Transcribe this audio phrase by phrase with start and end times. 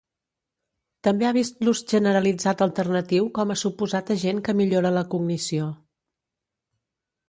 [1.07, 5.73] També ha vist l'ús generalitzat alternatiu com a suposat agent que millora la cognició.